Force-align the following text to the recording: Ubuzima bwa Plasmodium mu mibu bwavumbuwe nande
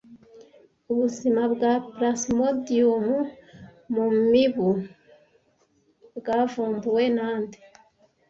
Ubuzima 0.91 1.41
bwa 1.53 1.71
Plasmodium 1.93 3.07
mu 3.93 4.05
mibu 4.31 4.69
bwavumbuwe 6.17 7.03
nande 7.15 7.57